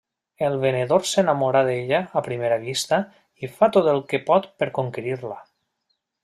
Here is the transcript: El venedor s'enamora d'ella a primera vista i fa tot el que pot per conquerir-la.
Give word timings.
El 0.45 0.53
venedor 0.61 1.03
s'enamora 1.09 1.61
d'ella 1.67 1.99
a 2.21 2.23
primera 2.29 2.57
vista 2.63 2.99
i 3.45 3.51
fa 3.59 3.71
tot 3.77 3.91
el 3.93 4.01
que 4.15 4.23
pot 4.31 4.49
per 4.63 4.71
conquerir-la. 4.81 5.39